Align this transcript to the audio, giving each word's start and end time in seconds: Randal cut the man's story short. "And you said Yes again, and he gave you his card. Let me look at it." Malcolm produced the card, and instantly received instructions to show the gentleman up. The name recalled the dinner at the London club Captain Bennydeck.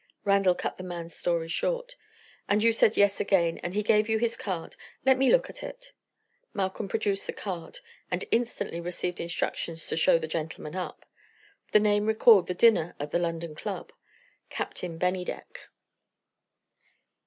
Randal 0.25 0.55
cut 0.55 0.77
the 0.77 0.83
man's 0.83 1.15
story 1.15 1.47
short. 1.47 1.95
"And 2.49 2.63
you 2.63 2.73
said 2.73 2.97
Yes 2.97 3.19
again, 3.19 3.59
and 3.59 3.75
he 3.75 3.83
gave 3.83 4.09
you 4.09 4.17
his 4.17 4.35
card. 4.35 4.75
Let 5.05 5.15
me 5.15 5.31
look 5.31 5.47
at 5.47 5.61
it." 5.61 5.93
Malcolm 6.55 6.87
produced 6.87 7.27
the 7.27 7.33
card, 7.33 7.81
and 8.09 8.25
instantly 8.31 8.81
received 8.81 9.19
instructions 9.19 9.85
to 9.85 9.95
show 9.95 10.17
the 10.17 10.27
gentleman 10.27 10.75
up. 10.75 11.05
The 11.71 11.79
name 11.79 12.07
recalled 12.07 12.47
the 12.47 12.55
dinner 12.55 12.95
at 12.99 13.11
the 13.11 13.19
London 13.19 13.53
club 13.53 13.91
Captain 14.49 14.97
Bennydeck. 14.97 15.69